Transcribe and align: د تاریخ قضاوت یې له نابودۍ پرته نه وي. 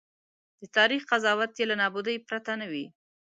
د 0.59 0.63
تاریخ 0.77 1.01
قضاوت 1.11 1.51
یې 1.59 1.65
له 1.71 1.75
نابودۍ 1.81 2.17
پرته 2.27 2.51
نه 2.61 2.67
وي. 2.71 2.85